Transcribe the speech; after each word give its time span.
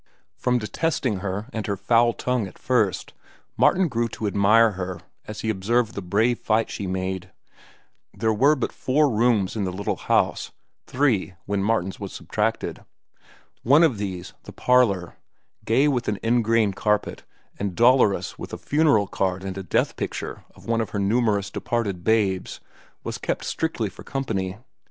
From 0.35 0.57
detesting 0.57 1.17
her 1.17 1.45
and 1.53 1.67
her 1.67 1.77
foul 1.77 2.13
tongue 2.13 2.47
at 2.47 2.57
first, 2.57 3.13
Martin 3.55 3.87
grew 3.87 4.07
to 4.07 4.25
admire 4.25 4.71
her 4.71 5.01
as 5.27 5.41
he 5.41 5.51
observed 5.51 5.93
the 5.93 6.01
brave 6.01 6.39
fight 6.39 6.71
she 6.71 6.87
made. 6.87 7.29
There 8.11 8.33
were 8.33 8.55
but 8.55 8.71
four 8.71 9.11
rooms 9.11 9.55
in 9.55 9.63
the 9.63 9.71
little 9.71 9.97
house—three, 9.97 11.35
when 11.45 11.61
Martin's 11.61 11.99
was 11.99 12.13
subtracted. 12.13 12.83
One 13.61 13.83
of 13.83 13.99
these, 13.99 14.33
the 14.45 14.51
parlor, 14.53 15.17
gay 15.65 15.87
with 15.87 16.07
an 16.07 16.17
ingrain 16.23 16.73
carpet 16.73 17.23
and 17.59 17.75
dolorous 17.75 18.39
with 18.39 18.53
a 18.53 18.57
funeral 18.57 19.05
card 19.05 19.43
and 19.43 19.55
a 19.55 19.61
death 19.61 19.97
picture 19.97 20.43
of 20.55 20.65
one 20.65 20.81
of 20.81 20.89
her 20.89 20.99
numerous 20.99 21.51
departed 21.51 22.03
babes, 22.03 22.59
was 23.03 23.19
kept 23.19 23.43
strictly 23.45 23.87
for 23.87 24.01
company. 24.03 24.57